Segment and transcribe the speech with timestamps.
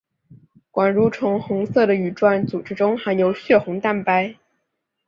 [0.71, 4.35] 管蠕虫红色的羽状组织中含有血红蛋白。